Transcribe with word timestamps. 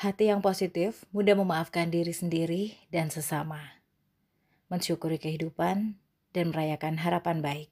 Hati 0.00 0.32
yang 0.32 0.40
positif 0.40 1.04
mudah 1.12 1.36
memaafkan 1.36 1.92
diri 1.92 2.16
sendiri 2.16 2.72
dan 2.88 3.12
sesama, 3.12 3.60
mensyukuri 4.72 5.20
kehidupan, 5.20 5.92
dan 6.32 6.44
merayakan 6.48 6.96
harapan 6.96 7.44
baik. 7.44 7.68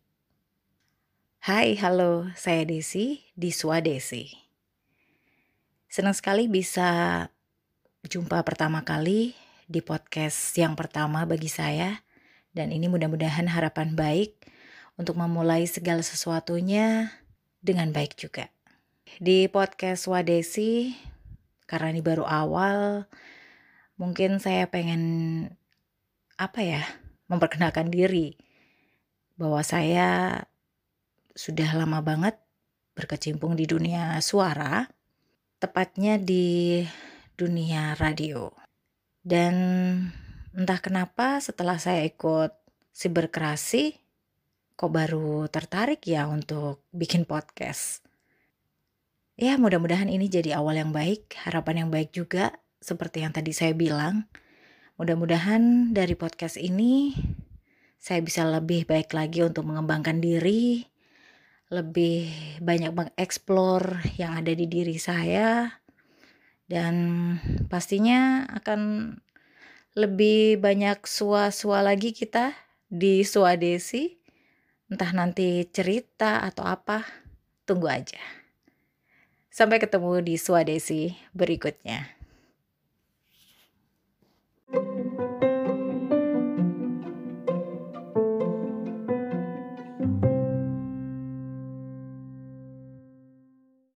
Hai, 1.41 1.73
halo, 1.81 2.29
saya 2.37 2.69
Desi 2.69 3.25
di 3.33 3.49
Swadesi. 3.49 4.29
Senang 5.89 6.13
sekali 6.13 6.53
bisa 6.53 7.25
jumpa 8.05 8.45
pertama 8.45 8.85
kali 8.85 9.33
di 9.65 9.81
podcast 9.81 10.53
yang 10.53 10.77
pertama 10.77 11.25
bagi 11.25 11.49
saya, 11.49 12.05
dan 12.53 12.77
ini 12.77 12.93
mudah-mudahan 12.93 13.49
harapan 13.49 13.97
baik 13.97 14.37
untuk 15.01 15.17
memulai 15.17 15.65
segala 15.65 16.05
sesuatunya 16.05 17.09
dengan 17.65 17.89
baik 17.89 18.21
juga. 18.21 18.53
Di 19.17 19.49
podcast 19.49 20.05
Swadesi, 20.05 20.93
karena 21.69 21.93
ini 21.93 22.01
baru 22.01 22.25
awal 22.25 23.05
mungkin 24.01 24.41
saya 24.41 24.65
pengen 24.73 25.03
apa 26.41 26.65
ya 26.65 26.83
memperkenalkan 27.29 27.93
diri 27.93 28.41
bahwa 29.37 29.61
saya 29.61 30.43
sudah 31.37 31.77
lama 31.77 32.01
banget 32.01 32.41
berkecimpung 32.97 33.55
di 33.55 33.69
dunia 33.69 34.17
suara 34.25 34.89
tepatnya 35.63 36.19
di 36.19 36.83
dunia 37.39 37.95
radio. 37.95 38.51
Dan 39.23 39.55
entah 40.57 40.81
kenapa 40.83 41.39
setelah 41.39 41.79
saya 41.79 42.03
ikut 42.03 42.51
siberkreasi 42.91 43.95
kok 44.75 44.91
baru 44.91 45.47
tertarik 45.47 46.03
ya 46.07 46.27
untuk 46.27 46.83
bikin 46.91 47.29
podcast 47.29 48.08
Ya, 49.39 49.55
mudah-mudahan 49.55 50.11
ini 50.11 50.27
jadi 50.27 50.59
awal 50.59 50.83
yang 50.83 50.91
baik, 50.91 51.39
harapan 51.47 51.87
yang 51.87 51.91
baik 51.95 52.11
juga, 52.11 52.59
seperti 52.83 53.23
yang 53.23 53.31
tadi 53.31 53.55
saya 53.55 53.71
bilang. 53.71 54.27
Mudah-mudahan 54.99 55.95
dari 55.95 56.19
podcast 56.19 56.59
ini 56.59 57.15
saya 58.03 58.19
bisa 58.19 58.43
lebih 58.43 58.83
baik 58.83 59.15
lagi 59.15 59.47
untuk 59.47 59.71
mengembangkan 59.71 60.19
diri, 60.19 60.83
lebih 61.71 62.35
banyak 62.59 62.91
mengeksplor 62.91 64.03
yang 64.19 64.35
ada 64.35 64.51
di 64.51 64.67
diri 64.67 64.99
saya, 64.99 65.71
dan 66.67 66.95
pastinya 67.71 68.43
akan 68.59 69.15
lebih 69.95 70.59
banyak 70.59 71.07
sua-sua 71.07 71.87
lagi 71.87 72.11
kita 72.11 72.59
di 72.91 73.23
Suadesi. 73.23 74.19
Entah 74.91 75.15
nanti 75.15 75.63
cerita 75.71 76.43
atau 76.43 76.67
apa, 76.67 77.07
tunggu 77.63 77.87
aja. 77.87 78.38
Sampai 79.59 79.83
ketemu 79.83 80.23
di 80.23 80.39
Swadesi 80.39 81.19
berikutnya. 81.35 82.18